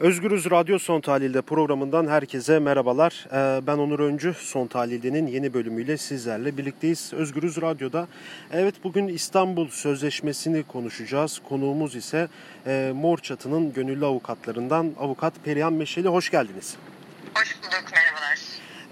[0.00, 3.26] Özgürüz Radyo Son Tahlil'de programından herkese merhabalar.
[3.32, 7.12] Ee, ben Onur Öncü, Son Tahlil'de'nin yeni bölümüyle sizlerle birlikteyiz.
[7.12, 8.08] Özgürüz Radyo'da.
[8.52, 11.40] Evet bugün İstanbul Sözleşmesi'ni konuşacağız.
[11.48, 12.28] Konuğumuz ise
[12.66, 16.08] e, Mor Çatı'nın gönüllü avukatlarından avukat Perihan Meşeli.
[16.08, 16.76] Hoş geldiniz.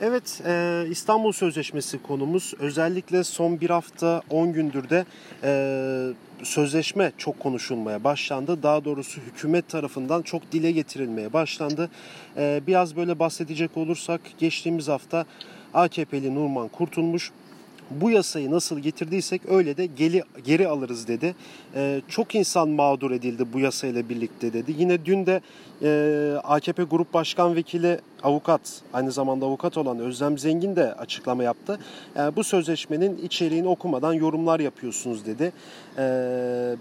[0.03, 2.55] Evet, e, İstanbul Sözleşmesi konumuz.
[2.59, 5.05] Özellikle son bir hafta 10 gündür de
[5.43, 8.63] e, sözleşme çok konuşulmaya başlandı.
[8.63, 11.91] Daha doğrusu hükümet tarafından çok dile getirilmeye başlandı.
[12.37, 15.25] E, biraz böyle bahsedecek olursak geçtiğimiz hafta
[15.75, 17.31] AKP'li Nurman Kurtulmuş
[17.91, 21.35] bu yasayı nasıl getirdiysek öyle de geri, geri alırız dedi.
[21.75, 24.75] Ee, çok insan mağdur edildi bu yasayla birlikte dedi.
[24.79, 25.41] Yine dün de
[25.83, 28.61] e, AKP Grup Başkan Vekili avukat,
[28.93, 31.79] aynı zamanda avukat olan Özlem Zengin de açıklama yaptı.
[32.17, 35.53] E, bu sözleşmenin içeriğini okumadan yorumlar yapıyorsunuz dedi.
[35.99, 36.03] E,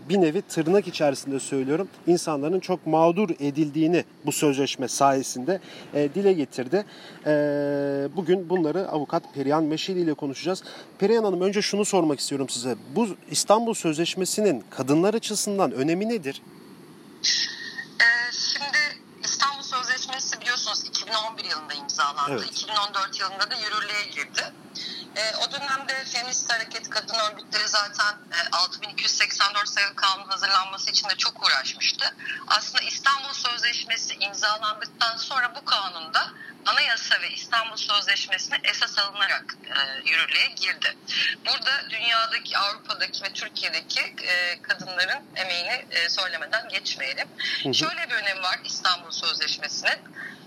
[0.09, 5.59] bir nevi tırnak içerisinde söylüyorum insanların çok mağdur edildiğini bu sözleşme sayesinde
[5.93, 6.85] e, dile getirdi.
[7.25, 7.31] E,
[8.15, 10.63] bugün bunları avukat Perihan Meşeli ile konuşacağız.
[10.99, 12.75] Perihan Hanım önce şunu sormak istiyorum size.
[12.95, 16.41] Bu İstanbul Sözleşmesi'nin kadınlar açısından önemi nedir?
[18.01, 22.31] Ee, şimdi İstanbul Sözleşmesi biliyorsunuz 2011 yılında imzalandı.
[22.31, 22.51] Evet.
[22.51, 24.53] 2014 yılında da yürürlüğe girdi.
[25.15, 31.15] E, o dönemde feminist hareket kadın örgütleri zaten e, 6284 sayılı kanun hazırlanması için de
[31.17, 32.05] çok uğraşmıştı.
[32.47, 36.31] Aslında İstanbul Sözleşmesi imzalandıktan sonra bu kanunda
[36.67, 40.97] anayasa ve İstanbul Sözleşmesi'ne esas alınarak e, yürürlüğe girdi.
[41.45, 47.27] Burada dünyadaki, Avrupa'daki ve Türkiye'deki e, kadınların emeğini e, söylemeden geçmeyelim.
[47.63, 47.73] Hı hı.
[47.73, 49.99] Şöyle bir önemi var İstanbul Sözleşmesi'nin.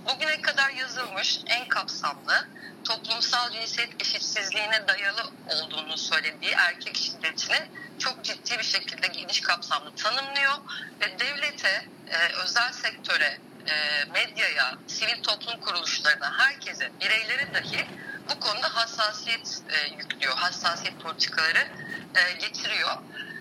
[0.06, 2.48] Bugüne kadar yazılmış en kapsamlı
[2.84, 10.54] toplumsal cinsiyet eşitsizliğine dayalı olduğunu söylediği erkek şiddetini çok ciddi bir şekilde geniş kapsamlı tanımlıyor
[11.00, 17.86] ve devlete, e, özel sektöre, e, medyaya, sivil toplum kuruluşlarına, herkese, bireylere dahi
[18.30, 21.68] bu konuda hassasiyet e, yüklüyor, hassasiyet politikaları
[22.14, 22.90] e, getiriyor.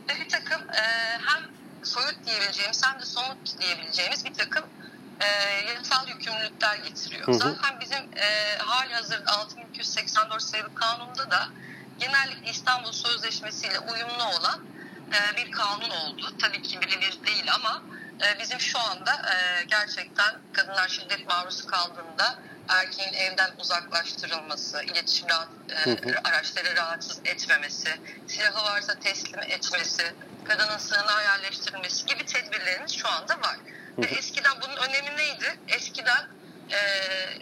[0.10, 0.84] Ve bir takım e,
[1.26, 1.44] hem
[1.84, 4.64] soyut diyebileceğimiz hem de somut diyebileceğimiz bir takım
[5.20, 5.28] e,
[5.74, 7.28] yasal yükümlülükler getiriyor.
[7.28, 7.38] Hı hı.
[7.38, 11.50] Zaten bizim e, hali hazır 6284 sayılı kanunda da
[12.00, 14.60] genellikle İstanbul Sözleşmesi ile uyumlu olan
[15.14, 16.34] e, bir kanun oldu.
[16.42, 17.82] Tabii ki birebir değil ama
[18.40, 25.48] bizim şu anda e, gerçekten kadınlar şiddet maruz kaldığında erkeğin evden uzaklaştırılması, iletişim rahat,
[25.88, 30.14] e, araçları rahatsız etmemesi, silahı varsa teslim etmesi,
[30.46, 33.58] kadının sığınağa yerleştirilmesi gibi tedbirlerimiz şu anda var.
[33.98, 35.60] Ve eskiden bunun önemi neydi?
[35.68, 36.28] Eskiden
[36.72, 36.80] e,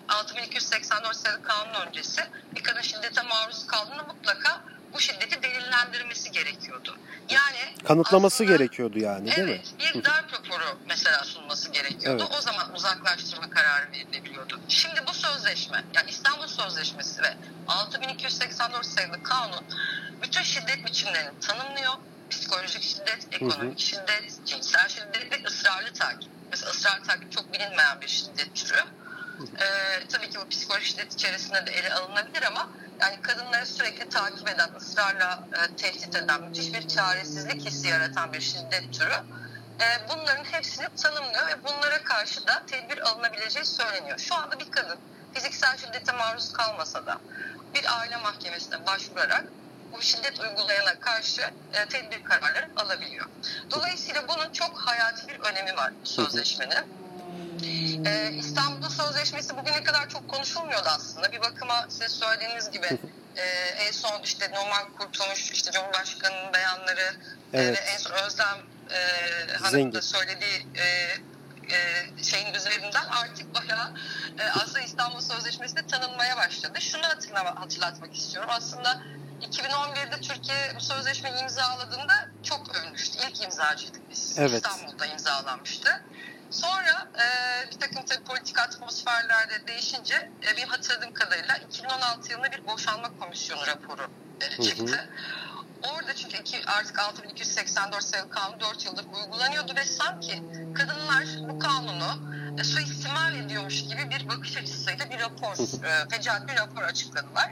[0.09, 2.21] 6284 sayılı kanun öncesi
[2.55, 4.61] bir kadın şiddete maruz kaldığında mutlaka
[4.97, 6.97] bu şiddeti delillendirmesi gerekiyordu.
[7.29, 9.81] Yani kanıtlaması aslında, gerekiyordu yani değil evet, mi?
[9.83, 12.23] Evet, bir darp raporu mesela sunması gerekiyordu.
[12.27, 12.37] Evet.
[12.39, 14.59] O zaman uzaklaştırma kararı verilebiliyordu.
[14.67, 17.37] Şimdi bu sözleşme, yani İstanbul Sözleşmesi ve
[17.67, 19.65] 6284 sayılı kanun
[20.21, 21.93] bütün şiddet biçimlerini tanımlıyor.
[22.29, 23.79] Psikolojik şiddet, ekonomik hı hı.
[23.79, 26.29] şiddet, cinsel şiddet ve ısrarlı takip.
[26.51, 28.83] Mesela ısrar takip çok bilinmeyen bir şiddet türü.
[29.59, 32.69] Ee, tabii ki bu psikolojik şiddet içerisinde de ele alınabilir ama
[33.01, 38.41] yani kadınları sürekli takip eden, ısrarla e, tehdit eden, müthiş bir çaresizlik hissi yaratan bir
[38.41, 39.13] şiddet türü.
[39.81, 44.17] E, bunların hepsini tanımlıyor ve bunlara karşı da tedbir alınabileceği söyleniyor.
[44.17, 44.97] Şu anda bir kadın
[45.33, 47.19] fiziksel şiddete maruz kalmasa da
[47.73, 49.43] bir aile mahkemesine başvurarak
[49.93, 51.41] bu şiddet uygulayana karşı
[51.73, 53.25] e, tedbir kararları alabiliyor.
[53.71, 57.06] Dolayısıyla bunun çok hayati bir önemi var sözleşmenin.
[58.05, 61.31] Ee, İstanbul Sözleşmesi bugüne kadar çok konuşulmuyordu aslında.
[61.31, 62.87] Bir bakıma siz söylediğiniz gibi
[63.35, 63.43] e,
[63.77, 67.15] en son işte normal kurtulmuş işte Cumhurbaşkanı'nın beyanları
[67.53, 67.79] evet.
[67.79, 68.57] e, ve en son Özlem
[68.89, 70.85] e, Hanım da söylediği e,
[71.75, 73.93] e, şeyin üzerinden artık bayağı
[74.39, 76.81] e, aslında İstanbul Sözleşmesi de tanınmaya başladı.
[76.81, 78.49] Şunu hatırlama, hatırlatmak istiyorum.
[78.53, 79.01] Aslında
[79.41, 83.17] 2011'de Türkiye bu sözleşmeyi imzaladığında çok övmüştü.
[83.27, 84.35] İlk imzacıydık biz.
[84.39, 84.65] Evet.
[84.65, 86.03] İstanbul'da imzalanmıştı.
[86.51, 87.25] Sonra e,
[87.71, 93.67] bir takım tabii politik atmosferlerde değişince e, benim hatırladığım kadarıyla 2016 yılında bir boşanma komisyonu
[93.67, 94.11] raporu
[94.41, 94.85] e, çıktı.
[94.85, 95.07] Hı hı.
[95.83, 100.43] Orada çünkü iki, artık 6284 sayılı kanun 4 yıldır uygulanıyordu ve sanki
[100.75, 106.55] kadınlar bu kanunu e, suistimal ediyormuş gibi bir bakış açısıyla bir rapor, e, fecaat bir
[106.55, 107.51] rapor açıkladılar.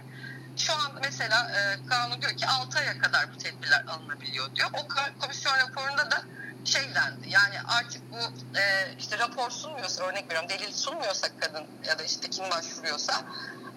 [0.58, 4.70] Şu an mesela e, kanun diyor ki 6 aya kadar bu tedbirler alınabiliyor diyor.
[4.74, 4.88] O
[5.20, 6.22] komisyon raporunda da
[6.66, 8.18] şey dendi yani artık bu
[8.60, 13.14] e, işte rapor sunmuyorsa örnek veriyorum delil sunmuyorsa kadın ya da işte kim başvuruyorsa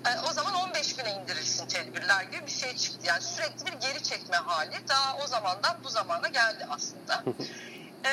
[0.06, 3.06] e, o zaman 15 güne indirilsin tedbirler gibi bir şey çıktı.
[3.06, 7.24] Yani sürekli bir geri çekme hali daha o zamandan bu zamana geldi aslında.
[8.04, 8.12] e,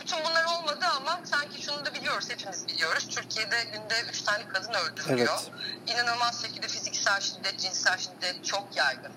[0.00, 3.08] bütün bunlar olmadı ama sanki şunu da biliyoruz, hepimiz biliyoruz.
[3.08, 5.40] Türkiye'de günde 3 tane kadın öldürülüyor.
[5.42, 5.90] Evet.
[5.90, 9.12] İnanılmaz şekilde fiziksel şiddet, cinsel şiddet çok yaygın.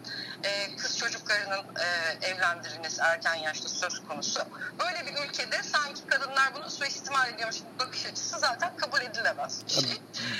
[0.45, 1.87] Ee, kız çocuklarının e,
[2.27, 4.39] evlendirilmesi erken yaşta söz konusu.
[4.79, 9.97] Böyle bir ülkede sanki kadınlar bunu suistimal ediyormuş bakış açısı zaten kabul edilemez bir şey.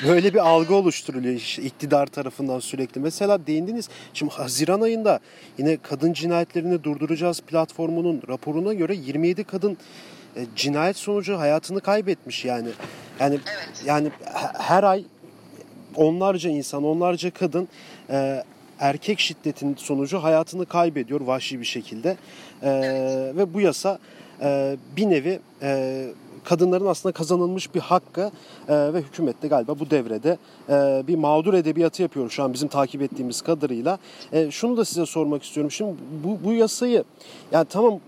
[0.08, 3.02] Böyle bir algı oluşturuluyor iktidar tarafından sürekli.
[3.02, 5.20] Mesela değindiniz, şimdi Haziran ayında
[5.58, 9.78] yine kadın cinayetlerini durduracağız platformunun raporuna göre 27 kadın
[10.36, 12.70] e, cinayet sonucu hayatını kaybetmiş yani.
[13.20, 13.84] Yani evet.
[13.86, 14.12] yani
[14.60, 15.06] her ay
[15.96, 17.68] onlarca insan, onlarca kadın
[18.10, 18.44] e,
[18.80, 22.18] erkek şiddetin sonucu hayatını kaybediyor vahşi bir şekilde.
[22.64, 22.72] E.
[23.36, 24.00] Ve bu yasa
[24.42, 26.06] e, bir nevi e,
[26.46, 28.32] kadınların aslında kazanılmış bir hakkı
[28.68, 30.38] e, ve hükümet de galiba bu devrede
[30.70, 34.00] e, bir mağdur edebiyatı yapıyor şu an bizim takip ettiğimiz kadarıyla.
[34.32, 35.72] E, şunu da size sormak istiyorum.
[35.72, 35.94] Şimdi
[36.24, 37.04] bu, bu yasayı
[37.52, 38.00] yani tamam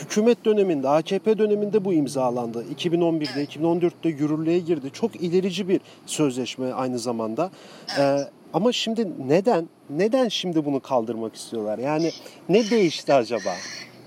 [0.00, 2.64] hükümet döneminde AKP döneminde bu imzalandı.
[2.78, 4.90] 2011'de 2014'te yürürlüğe girdi.
[4.92, 7.50] Çok ilerici bir sözleşme aynı zamanda.
[7.98, 8.18] E,
[8.52, 11.78] ama şimdi neden neden şimdi bunu kaldırmak istiyorlar?
[11.78, 12.12] Yani
[12.48, 13.56] ne değişti acaba?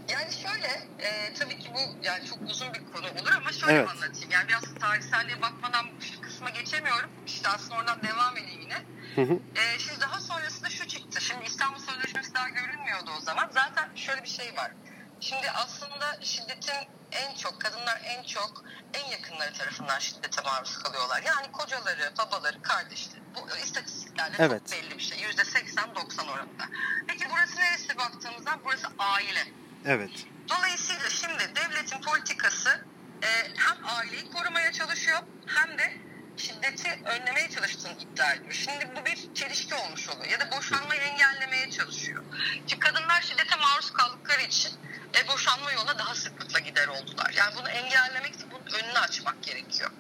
[0.09, 0.68] Yani şöyle
[1.00, 3.89] e, tabii ki bu yani çok uzun bir konu olur ama şöyle evet.
[3.89, 4.31] anlatayım.
[4.31, 7.09] Yani biraz tarihselliğe bakmadan şu kısma geçemiyorum.
[7.27, 8.77] İşte aslında oradan devam edeyim yine.
[9.15, 9.33] Hı hı.
[9.33, 11.21] E, şimdi daha sonrasında şu çıktı.
[11.21, 13.50] Şimdi İstanbul Sözleşmesi daha görünmüyordu o zaman.
[13.53, 14.71] Zaten şöyle bir şey var.
[15.19, 18.63] Şimdi aslında şiddetin en çok, kadınlar en çok
[18.94, 21.23] en yakınları tarafından şiddete maruz kalıyorlar.
[21.23, 23.21] Yani kocaları, babaları, kardeşleri.
[23.35, 24.62] Bu istatistiklerle evet.
[24.69, 25.19] çok belli bir şey.
[25.19, 26.65] Yüzde 80-90 oranında.
[27.07, 29.47] Peki burası neresi baktığımızda burası aile.
[29.85, 30.12] Evet.
[30.50, 32.85] Dolayısıyla şimdi devletin politikası
[33.23, 35.97] e, hem aileyi korumaya çalışıyor hem de
[36.38, 38.53] şiddeti önlemeye çalıştığını iddia ediyor.
[38.53, 40.31] Şimdi bu bir çelişki olmuş oluyor.
[40.31, 42.23] Ya da boşanmayı engellemeye çalışıyor.
[42.67, 44.71] Çünkü kadınlar şiddete maruz kaldıkları için
[45.15, 47.33] e, boşanma yoluna daha sıklıkla gider oldular.
[47.45, 49.92] Yani bunu engellemek için bunun önünü açmak gerekiyor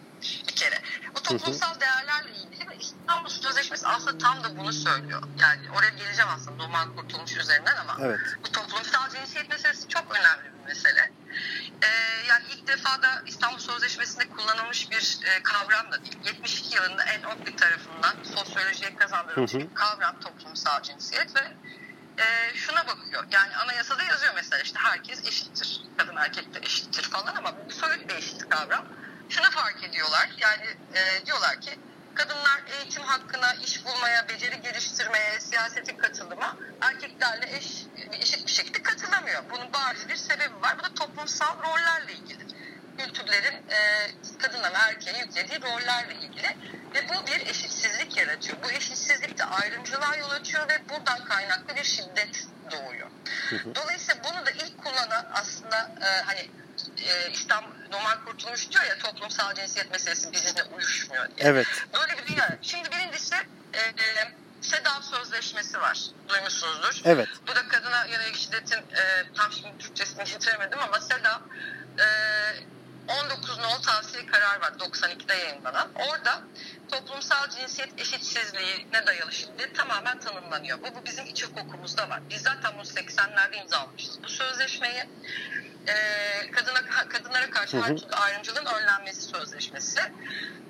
[0.47, 0.81] bir kere.
[1.15, 5.23] Bu toplumsal değerlerle ilgili ve İstanbul Sözleşmesi aslında tam da bunu söylüyor.
[5.39, 8.19] Yani oraya geleceğim aslında Numan Kurtulmuş üzerinden ama evet.
[8.43, 11.11] bu toplumsal cinsiyet meselesi çok önemli bir mesele.
[11.81, 11.87] Ee,
[12.29, 16.17] yani ilk defa da İstanbul Sözleşmesi'nde kullanılmış bir e, kavram da değil.
[16.25, 21.53] 72 yılında en Oakley tarafından sosyolojiye kazandırılmış bir kavram toplumsal cinsiyet ve
[22.17, 23.25] e, şuna bakıyor.
[23.31, 25.81] Yani anayasada yazıyor mesela işte herkes eşittir.
[25.97, 28.85] Kadın erkek de eşittir falan ama bu soyut bir eşit kavram.
[29.29, 30.29] Şunu fark ediyorlar.
[30.37, 31.79] Yani e, diyorlar ki
[32.15, 39.43] kadınlar eğitim hakkına, iş bulmaya, beceri geliştirmeye, siyasete katılıma erkeklerle eş, eşit bir şekilde katılamıyor.
[39.49, 40.79] Bunun bariz bir sebebi var.
[40.79, 42.54] Bu da toplumsal rollerle ilgili.
[42.97, 46.57] Kültürlerin e, kadına ve erkeğe yüklediği rollerle ilgili
[46.95, 48.57] ve bu bir eşitsizlik yaratıyor.
[48.63, 53.07] Bu eşitsizlik de ayrımcılığa yol açıyor ve buradan kaynaklı bir şiddet doğuyor.
[53.75, 56.49] Dolayısıyla bunu da ilk kullanan aslında e, hani
[56.97, 61.49] e, İslam Numan Kurtulmuş diyor ya toplumsal cinsiyet meselesi bizimle uyuşmuyor diye.
[61.49, 61.67] Evet.
[61.93, 62.57] Böyle bir dünya.
[62.61, 63.35] Şimdi birincisi
[63.73, 64.31] e, e,
[64.61, 65.99] SEDAV Sözleşmesi var.
[66.29, 67.01] Duymuşsunuzdur.
[67.05, 67.27] Evet.
[67.47, 71.39] Bu da kadına yönelik şiddetin e, tam şimdi Türkçesini getiremedim ama SEDAV
[71.99, 72.05] e,
[73.07, 75.87] 19 nol tavsiye karar var 92'de yayınlanan.
[75.95, 76.41] Orada
[76.91, 80.79] toplumsal cinsiyet eşitsizliğine dayalı şiddet tamamen tanımlanıyor.
[80.81, 82.21] Bu, bu bizim iç hukukumuzda var.
[82.29, 84.23] Biz zaten bunu 80'lerde imzalamışız.
[84.23, 85.03] Bu sözleşmeyi
[85.87, 89.99] e, kadına kadınlara karşı her türlü ayrımcılığın önlenmesi sözleşmesi.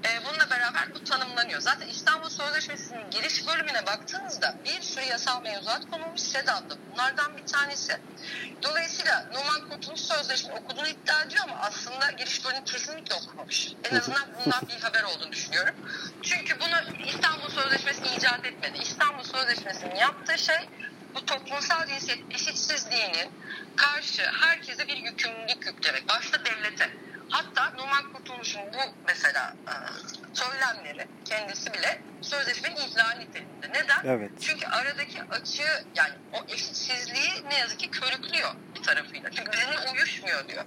[0.06, 1.62] E, bununla beraber bu tanımlanıyor.
[1.62, 6.76] Zaten İstanbul Sözleşmesi'nin giriş bölümüne baktığınızda bir sürü yasal mevzuat konulmuş SEDAV'da.
[6.92, 7.98] Bunlardan bir tanesi.
[8.64, 13.74] Dolayısıyla Numan Kurtuluş Sözleşmesi okuduğunu iddia ediyor ama aslında giriş bölümünü kesinlikle okumamış.
[13.92, 15.76] En azından bundan bir haber olduğunu düşünüyorum.
[16.22, 18.78] Çünkü bunu İstanbul Sözleşmesi icat etmedi.
[18.78, 20.70] İstanbul Sözleşmesi'nin yaptığı şey
[21.16, 23.32] bu toplumsal cinsiyet eşitsizliğinin
[23.76, 26.10] karşı herkese bir yükümlülük yüklemek.
[26.10, 26.90] Başta devlete.
[27.30, 28.78] Hatta Numan Kurtulmuş'un bu
[29.08, 29.74] mesela e,
[30.34, 33.70] söylemleri kendisi bile sözleşmenin ihlal niteliğinde.
[33.70, 34.06] Neden?
[34.06, 34.32] Evet.
[34.42, 39.32] Çünkü aradaki açığı yani o eşitsizliği ne yazık ki körüklüyor bir tarafıyla.
[39.32, 40.66] Çünkü bizimle uyuşmuyor diyor.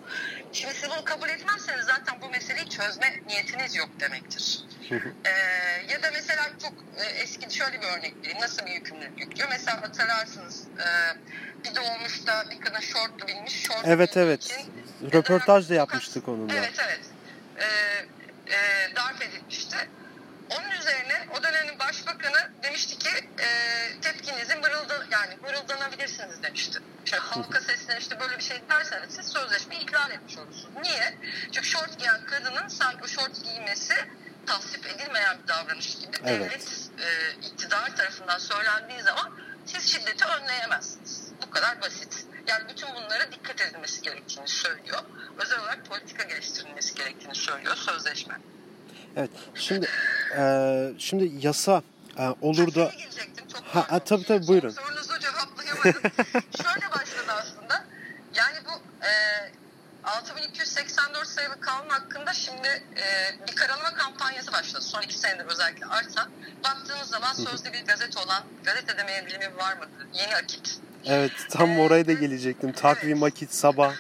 [0.53, 4.65] Şimdi siz bunu kabul etmezseniz zaten bu meseleyi çözme niyetiniz yok demektir.
[4.91, 5.31] ee,
[5.93, 8.41] ya da mesela çok e, eski şöyle bir örnek vereyim.
[8.41, 9.49] Nasıl bir yükümlülük yüklüyor?
[9.51, 10.87] Mesela hatırlarsınız e,
[11.65, 13.63] bir doğmuşta bir kadın şortlu binmiş.
[13.63, 14.45] Şort evet evet.
[14.45, 16.55] Için, Röportaj da yapmıştık onunla.
[16.55, 17.01] Evet evet.
[17.59, 17.65] Ee,
[18.55, 19.77] e, darp edilmişti.
[20.51, 23.49] Onun üzerine o dönemin başbakanı demişti ki e,
[24.01, 26.79] tepkinizi mırıldı yani mırıldanabilirsiniz demişti.
[27.05, 30.77] Şimdi halka seslenip işte böyle bir şey derseniz siz sözleşmeyi ihlal etmiş olursunuz.
[30.83, 31.19] Niye?
[31.53, 33.95] Çünkü şort giyen kadının sanki o şort giymesi
[34.47, 36.41] tasvip edilmeyen bir davranış gibi evet.
[36.41, 39.33] devlet e, iktidar tarafından söylendiği zaman
[39.67, 41.33] siz şiddeti önleyemezsiniz.
[41.47, 42.27] Bu kadar basit.
[42.49, 44.99] Yani bütün bunlara dikkat edilmesi gerektiğini söylüyor.
[45.39, 48.35] Özel olarak politika geliştirilmesi gerektiğini söylüyor sözleşme.
[49.17, 49.31] Evet.
[49.55, 49.89] Şimdi
[50.39, 51.83] e, şimdi yasa
[52.19, 52.93] e, olur da
[53.73, 54.71] Ha, ha, tabii, tabii, buyurun.
[54.71, 56.03] Sorunuzu cevaplayamadım.
[56.63, 57.85] Şöyle başladı aslında.
[58.35, 59.11] Yani bu e,
[60.05, 63.07] 6284 sayılı kanun hakkında şimdi e,
[63.49, 64.85] bir karalama kampanyası başladı.
[64.85, 66.31] Son iki senedir özellikle artan.
[66.65, 69.85] Baktığınız zaman sözde bir gazete olan Gazete Demeyen Bilimi var mı?
[70.15, 70.79] Yeni Akit.
[71.07, 72.73] Evet tam oraya da gelecektim.
[72.73, 73.95] Takvim vakit sabah.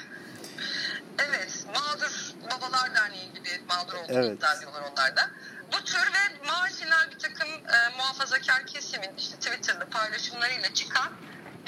[1.18, 4.38] Evet, Mağdur Babalar Derneği gibi mağdur olduğunu Evet.
[4.38, 5.30] iddia ediyorlar onlar da.
[5.72, 11.08] Bu tür ve marjinal bir takım e, muhafazakar kesimin işte Twitter'da paylaşımlarıyla çıkan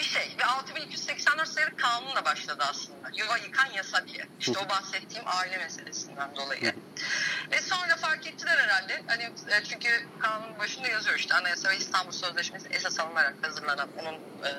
[0.00, 0.34] bir şey.
[0.38, 3.10] Ve 6284 sayılı kanunla başladı aslında.
[3.14, 4.26] Yuva yıkan yasa diye.
[4.40, 6.74] İşte o bahsettiğim aile meselesinden dolayı.
[7.50, 9.02] ve sonra fark ettiler herhalde.
[9.06, 9.88] Hani e, çünkü
[10.20, 14.50] kanunun başında yazıyor işte Anayasa ve İstanbul Sözleşmesi esas alınarak hazırlanan, onun e,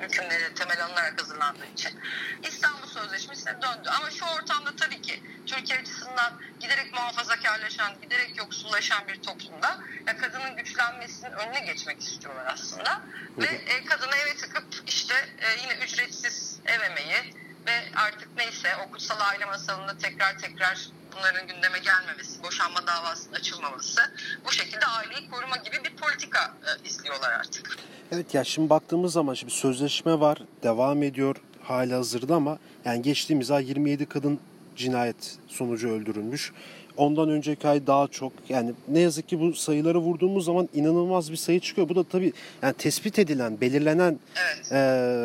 [0.00, 2.00] hükümleri temel alınarak hazırlandığı için
[2.42, 3.88] İstanbul Sözleşmesi'ne döndü.
[3.98, 10.56] Ama şu ortamda tabii ki Türkiye açısından giderek muhafazakarlaşan, giderek yoksullaşan bir toplumda ya kadının
[10.56, 13.00] güçlenmesinin önüne geçmek istiyorlar aslında.
[13.38, 17.34] Ve e, kadını eve tıkıp işte e, yine ücretsiz ev emeği
[17.66, 24.00] ve artık neyse o kutsal aile masalında tekrar tekrar bunların gündeme gelmemesi, boşanma davasının açılmaması
[24.44, 27.76] bu şekilde aileyi koruma gibi bir politika e, izliyorlar artık.
[28.12, 33.50] Evet ya şimdi baktığımız zaman şimdi sözleşme var, devam ediyor hali hazırda ama yani geçtiğimiz
[33.50, 34.40] ay 27 kadın
[34.76, 36.52] cinayet sonucu öldürülmüş.
[36.96, 41.36] Ondan önceki ay daha çok yani ne yazık ki bu sayıları vurduğumuz zaman inanılmaz bir
[41.36, 41.88] sayı çıkıyor.
[41.88, 42.32] Bu da tabii
[42.62, 44.72] yani tespit edilen, belirlenen Evet.
[44.72, 44.78] e,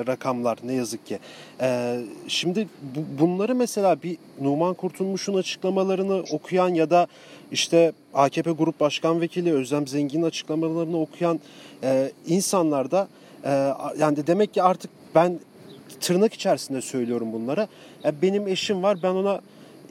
[0.07, 1.19] rakamlar ne yazık ki.
[1.62, 7.07] E, şimdi bu, bunları mesela bir Numan Kurtulmuş'un açıklamalarını okuyan ya da
[7.51, 11.39] işte AKP Grup Başkan Vekili Özlem Zengin'in açıklamalarını okuyan
[11.83, 13.07] e, insanlar da
[13.43, 13.51] e,
[14.00, 15.39] yani de demek ki artık ben
[16.01, 17.67] tırnak içerisinde söylüyorum bunlara.
[18.05, 19.41] E, benim eşim var ben ona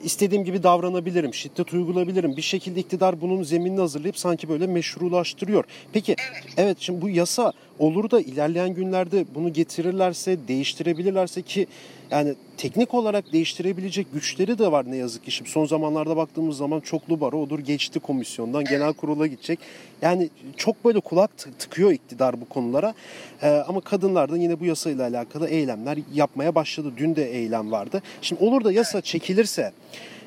[0.05, 2.37] istediğim gibi davranabilirim, şiddet uygulayabilirim.
[2.37, 5.65] Bir şekilde iktidar bunun zeminini hazırlayıp sanki böyle meşrulaştırıyor.
[5.93, 6.17] Peki
[6.57, 11.67] evet şimdi bu yasa olur da ilerleyen günlerde bunu getirirlerse, değiştirebilirlerse ki
[12.11, 15.31] yani teknik olarak değiştirebilecek güçleri de var ne yazık ki.
[15.31, 19.59] Şimdi son zamanlarda baktığımız zaman çoklu baro odur geçti komisyondan genel kurula gidecek.
[20.03, 22.95] Yani çok böyle kulak tı- tıkıyor iktidar bu konulara.
[23.43, 26.93] Ee, ama kadınlar da yine bu yasayla alakalı eylemler yapmaya başladı.
[26.97, 28.03] Dün de eylem vardı.
[28.23, 29.73] Şimdi olur da yasa çekilirse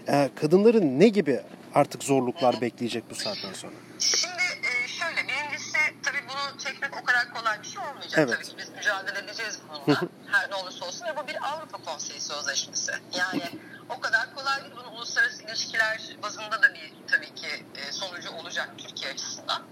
[0.07, 1.39] e, kadınların ne gibi
[1.75, 3.73] artık zorluklar bekleyecek bu saatten sonra?
[3.99, 8.17] Şimdi e, şöyle birincisi tabii bunu çekmek o kadar kolay bir şey olmayacak.
[8.17, 8.33] Evet.
[8.33, 10.01] Tabii ki biz mücadele edeceğiz bununla.
[10.31, 12.91] Her ne olursa olsun ve bu bir Avrupa Konseyi Sözleşmesi.
[13.13, 13.43] Yani
[13.89, 14.73] o kadar kolay değil.
[14.77, 19.63] Bunun uluslararası ilişkiler bazında da bir tabii ki e, sonucu olacak Türkiye açısından.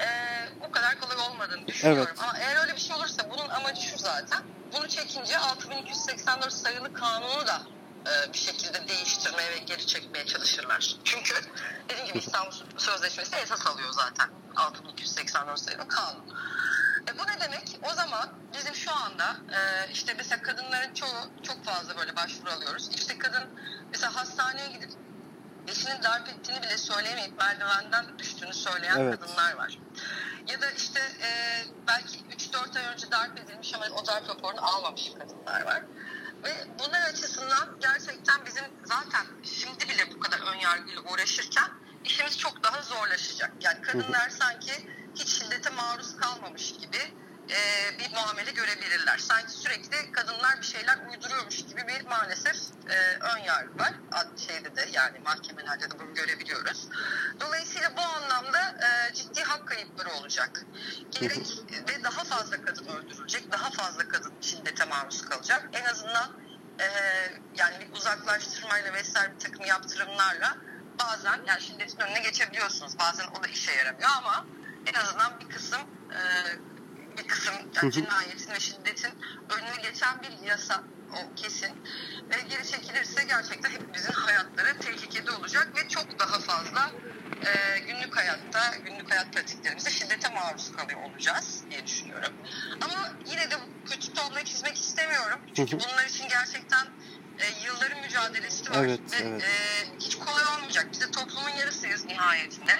[0.00, 0.06] E,
[0.68, 2.06] o kadar kolay olmadığını düşünüyorum.
[2.08, 2.22] Evet.
[2.22, 4.42] Ama eğer öyle bir şey olursa bunun amacı şu zaten.
[4.72, 7.62] Bunu çekince 6284 sayılı kanunu da
[8.06, 10.96] e, bir şekilde değiştirmeye ve geri çekmeye çalışırlar.
[11.04, 11.34] Çünkü
[11.88, 16.24] dediğim gibi İstanbul Sözleşmesi esas alıyor zaten 6284 sayılı kanun.
[17.08, 17.78] E bu ne demek?
[17.82, 22.90] O zaman bizim şu anda e, işte mesela kadınların çoğu çok fazla böyle başvuru alıyoruz.
[22.94, 23.42] İşte kadın
[23.90, 24.90] mesela hastaneye gidip
[25.68, 29.20] eşinin darp ettiğini bile söyleyemeyip merdivenden düştüğünü söyleyen Evet.
[29.20, 29.78] kadınlar var.
[30.48, 31.28] Ya da işte e,
[31.88, 35.82] belki 3-4 ay önce darp edilmiş ama o darp raporunu almamış kadınlar var.
[36.44, 41.70] Ve bunlar açısından gerçekten bizim zaten şimdi bile bu kadar ön yargıyla uğraşırken
[42.04, 43.52] işimiz çok daha zorlaşacak.
[43.60, 44.72] Yani kadınlar sanki
[45.14, 47.14] hiç şiddete maruz kalmamış gibi
[47.50, 47.58] e,
[47.98, 49.18] bir muamele görebilirler.
[49.18, 52.56] Sanki sürekli kadınlar bir şeyler uyduruyormuş gibi bir maalesef
[52.90, 53.94] e, ön yargı var.
[54.46, 56.88] Şeyde de yani mahkemelerde de bunu görebiliyoruz.
[57.40, 60.64] Dolayısıyla bu anlamda e, ciddi hak kayıpları olacak.
[61.10, 61.48] Gerek
[61.88, 65.68] ve daha fazla kadın öldürülecek, daha fazla kadın şiddete maruz kalacak.
[65.72, 66.30] En azından
[66.78, 66.86] e,
[67.56, 70.56] yani bir uzaklaştırmayla vesaire bir takım yaptırımlarla
[70.98, 72.98] bazen yani şiddetin önüne geçebiliyorsunuz.
[72.98, 74.46] Bazen o da işe yaramıyor ama
[74.86, 76.20] en azından bir kısım e,
[77.18, 79.10] bir kısım yani cinayetin ve şiddetin
[79.50, 80.82] önüne geçen bir yasa
[81.12, 81.72] o kesin.
[82.30, 86.90] Ve geri çekilirse gerçekten hepimizin hayatları tehlikede olacak ve çok daha fazla
[87.46, 92.32] e, günlük hayatta, günlük hayat pratiklerimizde şiddete maruz kalıyor olacağız diye düşünüyorum.
[92.80, 95.40] Ama yine de bu kötü tabloyu çizmek istemiyorum.
[95.56, 96.86] Çünkü bunlar için gerçekten
[97.38, 98.84] e, yılların mücadelesi var.
[98.84, 99.42] Evet, ve evet.
[99.42, 99.83] e,
[100.74, 100.92] olmayacak.
[100.92, 102.72] Biz de toplumun yarısıyız nihayetinde.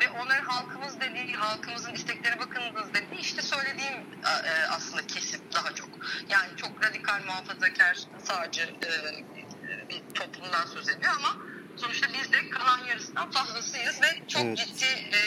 [0.00, 5.88] Ve onların halkımız dediği, halkımızın isteklerine bakınız dediği işte söylediğim e, aslında kesim daha çok.
[6.28, 11.36] Yani çok radikal, muhafazakar, sağcı e, e, bir toplumdan söz ediyor ama
[11.76, 14.58] sonuçta biz de kalan yarısından fazlasıyız ve çok Evet.
[14.58, 15.20] ciddi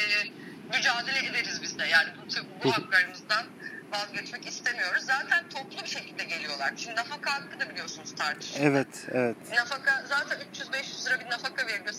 [0.74, 1.86] mücadele ederiz biz de.
[1.86, 3.46] Yani bu, bu haklarımızdan
[3.92, 5.04] vazgeçmek istemiyoruz.
[5.04, 6.74] Zaten toplu bir şekilde geliyorlar.
[6.78, 8.72] Şimdi nafaka hakkı da biliyorsunuz tartışılıyor.
[8.72, 9.36] Evet, evet.
[9.58, 11.94] Nafaka zaten 300-500 lira bir nafaka veriliyor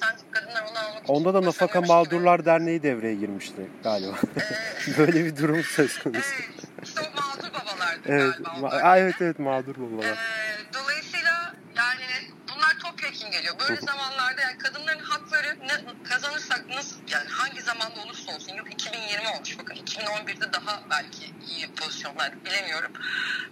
[1.05, 4.15] için Onda da Nafaka boşanıyormuş Mağdurlar Derneği devreye girmişti galiba.
[4.41, 6.21] Ee, Böyle bir durum söz konusu.
[6.35, 6.51] evet,
[6.83, 8.67] işte o mağdur babalardı Evet, galiba.
[8.69, 10.13] ma- evet evet mağdur babalar.
[10.13, 12.05] Ee, dolayısıyla yani
[12.55, 13.55] bunlar topyekun geliyor.
[13.69, 18.67] Böyle zamanlarda yani kadınların hakları ne, kazanırsak nasıl yani hangi zamanda olursa olsun yıl
[19.21, 22.93] 2020 olmuş bakın 2011'de daha belki iyi pozisyonlar bilemiyorum.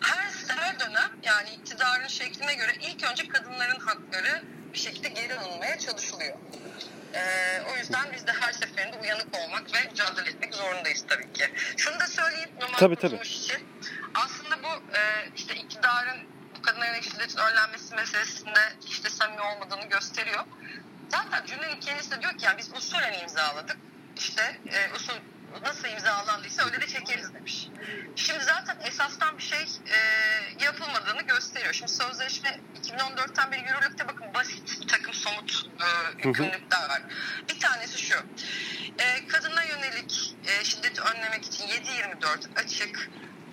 [0.00, 5.78] Her, her dönem yani iktidarın şekline göre ilk önce kadınların hakları bir şekilde geri alınmaya
[5.78, 6.36] çalışılıyor.
[7.14, 11.50] Ee, o yüzden biz de her seferinde uyanık olmak ve mücadele etmek zorundayız tabii ki.
[11.76, 13.16] Şunu da söyleyeyim Numan Tabii, tabii.
[13.16, 13.68] İçin.
[14.14, 15.00] Aslında bu e,
[15.36, 16.18] işte iktidarın
[16.58, 20.44] bu kadına yönelik şiddetin önlenmesi meselesinde işte samimi olmadığını gösteriyor.
[21.08, 23.76] Zaten cümlenin kendisi de diyor ki yani biz usulen imzaladık.
[24.16, 25.14] İşte e, usul
[25.62, 27.68] nasıl imzalandıysa öyle de çekeriz demiş.
[28.16, 29.98] Şimdi zaten esastan bir şey e,
[30.64, 31.72] yapılmadığını gösteriyor.
[31.72, 35.86] Şimdi sözleşme 2014'ten beri yürürlükte bakın basit bir takım somut e,
[36.28, 37.02] yükümlülükler var.
[37.48, 38.14] Bir tanesi şu.
[38.98, 43.10] E, kadına yönelik e, şiddeti önlemek için 7-24 açık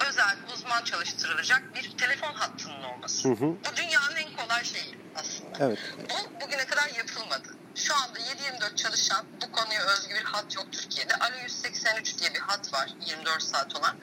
[0.10, 3.30] özel uzman çalıştırılacak bir telefon hattının olması.
[3.30, 3.46] Hı hı.
[3.46, 5.58] Bu dünyanın en kolay şeyi aslında.
[5.60, 5.80] Evet.
[5.98, 7.48] Bu bugüne kadar yapılmadı.
[7.76, 11.16] Şu anda 7-24 çalışan bu konuya özgü bir hat yok Türkiye'de.
[11.16, 13.96] Alo 183 diye bir hat var 24 saat olan.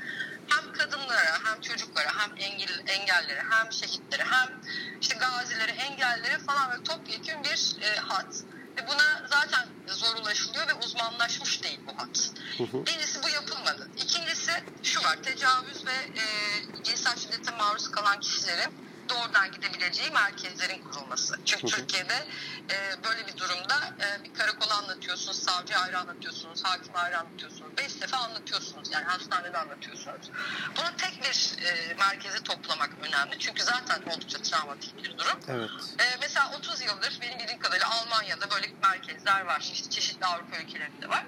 [0.49, 4.61] Hem kadınlara hem çocuklara hem engel, engellere hem şehitlere hem
[5.01, 8.35] işte gazilere engellere falan böyle topyekun bir e, hat.
[8.79, 12.31] Ve buna zaten zor ulaşılıyor ve uzmanlaşmış değil bu hat.
[12.87, 13.91] Birincisi bu yapılmadı.
[13.97, 14.53] İkincisi
[14.83, 16.25] şu var tecavüz ve e,
[16.85, 21.39] cinsel şiddete maruz kalan kişilerin doğrudan gidebileceği merkezlerin kurulması.
[21.45, 22.27] Çünkü Türkiye'de
[22.71, 27.77] e, böyle bir durumda e, bir karakola anlatıyorsunuz, savcı ayrı anlatıyorsunuz, hakim ayrı anlatıyorsunuz.
[27.79, 30.31] Beş defa anlatıyorsunuz yani hastanede anlatıyorsunuz.
[30.77, 33.39] Bunu tek bir e, merkeze toplamak önemli.
[33.39, 35.39] Çünkü zaten oldukça travmatik bir durum.
[35.49, 35.71] Evet.
[35.99, 39.71] Ee, mesela 30 yıldır benim bildiğim kadarıyla Almanya'da böyle merkezler var.
[39.73, 41.25] İşte çeşitli Avrupa ülkelerinde var.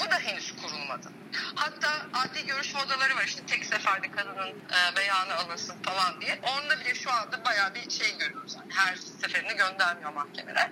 [0.00, 1.08] Bu da henüz kurulmadı.
[1.54, 6.38] Hatta adli görüşme odaları var işte tek seferde kadının e, beyanı alınsın falan diye.
[6.42, 8.54] Onda bile şu anda bayağı bir şey görüyoruz.
[8.54, 10.70] Yani her seferinde göndermiyor mahkemeler.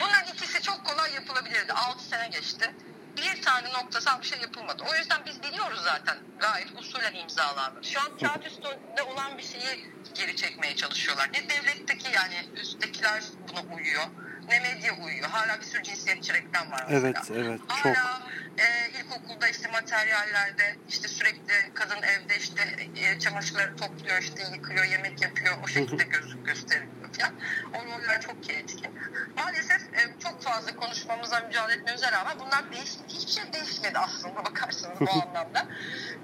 [0.00, 1.72] Bunların ikisi çok kolay yapılabilirdi.
[1.72, 2.74] 6 sene geçti.
[3.16, 4.82] Bir tane noktasal bir şey yapılmadı.
[4.90, 7.84] O yüzden biz biliyoruz zaten gayet usulen imzalandı.
[7.84, 11.28] Şu an kağıt üstünde olan bir şeyi geri çekmeye çalışıyorlar.
[11.32, 14.04] Ne devletteki yani üsttekiler buna uyuyor
[14.48, 15.28] ne medya uyuyor.
[15.28, 17.08] Hala bir sürü cinsiyetçi reklam var mesela.
[17.08, 17.96] Evet, evet, çok.
[17.96, 18.22] Hala
[18.58, 22.62] e, ilkokulda işte materyallerde işte sürekli kadın evde işte
[22.96, 25.56] e, çamaşırları topluyor işte yıkıyor, yemek yapıyor.
[25.64, 27.34] O şekilde göz, gösteriliyor falan.
[27.74, 28.90] O roller çok etkin.
[29.36, 33.02] Maalesef e, çok fazla konuşmamıza, mücadele etmemize rağmen bunlar değişti.
[33.08, 35.66] Hiçbir şey değişmedi aslında bakarsanız bu anlamda.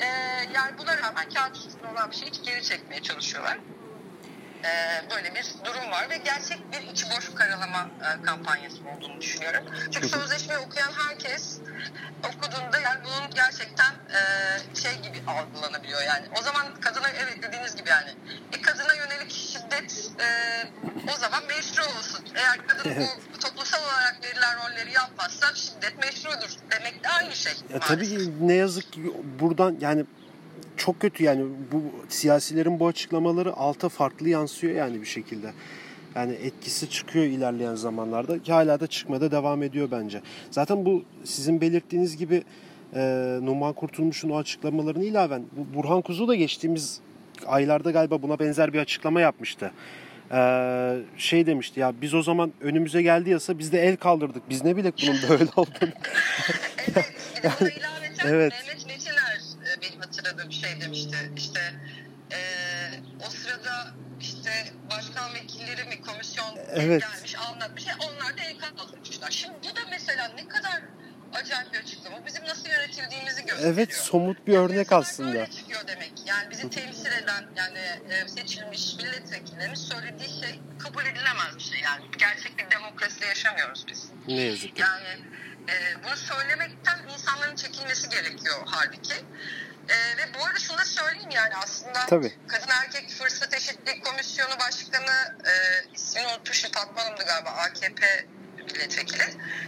[0.00, 0.06] E,
[0.54, 3.58] yani buna rağmen kağıt üstünde olan bir şeyi hiç geri çekmeye çalışıyorlar.
[4.64, 9.64] Ee, böyle bir durum var ve gerçek bir içi boş karalama e, kampanyası olduğunu düşünüyorum.
[9.90, 11.58] Çünkü sözleşmeyi okuyan herkes
[12.28, 14.20] okuduğunda yani bunun gerçekten e,
[14.82, 16.26] şey gibi algılanabiliyor yani.
[16.40, 18.10] O zaman kadına evet dediğiniz gibi yani
[18.52, 20.26] e, kadına yönelik şiddet e,
[21.14, 22.24] o zaman meşru olsun.
[22.34, 27.52] Eğer kadın bu toplumsal olarak verilen rolleri yapmazsa şiddet meşrudur demek de aynı şey.
[27.72, 30.04] Ya tabii ne yazık ki buradan yani
[30.76, 35.52] çok kötü yani bu siyasilerin bu açıklamaları alta farklı yansıyor yani bir şekilde.
[36.14, 40.20] Yani etkisi çıkıyor ilerleyen zamanlarda ki hala da çıkmada devam ediyor bence.
[40.50, 42.42] Zaten bu sizin belirttiğiniz gibi
[42.94, 47.00] e, Numan Kurtulmuş'un o açıklamalarını ilaven bu Burhan Kuzu da geçtiğimiz
[47.46, 49.72] aylarda galiba buna benzer bir açıklama yapmıştı.
[50.32, 54.42] Ee, şey demişti ya biz o zaman önümüze geldi yasa biz de el kaldırdık.
[54.50, 55.92] Biz ne bilek bunun böyle olduğunu.
[57.44, 58.52] Evet, buna ilaveten Evet.
[60.42, 61.16] Hatırladığım şey demişti.
[61.36, 61.60] İşte
[62.32, 62.38] e,
[63.26, 64.50] o sırada işte
[64.90, 67.02] başkan vekilleri mi komisyon Evet.
[67.02, 67.86] gelmiş anlatmış.
[67.86, 69.30] Yani onlar da el kaldırmışlar.
[69.30, 70.82] Şimdi bu da mesela ne kadar
[71.34, 72.26] acayip bir açıklama.
[72.26, 73.74] Bizim nasıl yönetildiğimizi gösteriyor.
[73.74, 75.34] Evet somut bir örnek Yasalar aslında.
[75.34, 76.12] Böyle çıkıyor demek.
[76.26, 77.78] Yani bizi temsil eden yani
[78.10, 81.80] e, seçilmiş milletvekillerinin söylediği şey kabul edilemez bir şey.
[81.80, 84.10] Yani gerçek bir demokraside yaşamıyoruz biz.
[84.28, 84.82] Ne yazık ki.
[84.82, 85.18] Yani
[85.68, 89.14] e, bunu söylemekten insanların çekilmesi gerekiyor halbuki.
[89.88, 92.32] E, ve bu arada şunu da söyleyeyim yani aslında Tabii.
[92.48, 95.52] Kadın Erkek Fırsat Eşitlik Komisyonu Başkanı e,
[95.94, 99.24] ismini unuttum şimdi Fatma Hanım'dı galiba AKP milletvekili.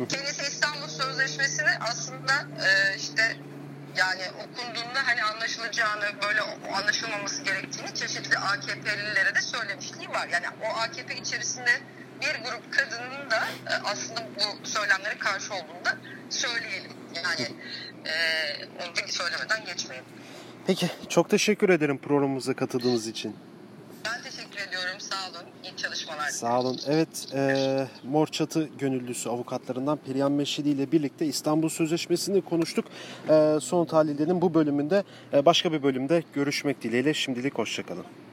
[0.09, 3.37] Kendisi İstanbul Sözleşmesi'ni aslında e, işte
[3.97, 6.41] yani okunduğunda hani anlaşılacağını böyle
[6.73, 10.29] anlaşılmaması gerektiğini çeşitli AKP'lilere de söylemişliği var.
[10.29, 11.81] Yani o AKP içerisinde
[12.21, 15.97] bir grup kadının da e, aslında bu söylemlere karşı olduğunu da
[16.31, 16.93] söyleyelim.
[17.17, 17.49] Yani
[18.05, 18.15] e,
[18.83, 20.07] onu söylemeden geçmeyelim.
[20.67, 23.37] Peki çok teşekkür ederim programımıza katıldığınız için.
[24.05, 25.01] Ben teşekkür ediyorum.
[25.01, 25.49] Sağ olun.
[25.65, 26.29] İyi çalışmalar.
[26.29, 26.81] Sağ olun.
[26.87, 32.85] Evet, e, Mor Çatı gönüllüsü avukatlarından Perihan Meşidi ile birlikte İstanbul Sözleşmesi'ni konuştuk.
[33.29, 38.05] E, son tahlillerinin bu bölümünde e, başka bir bölümde görüşmek dileğiyle şimdilik hoşçakalın.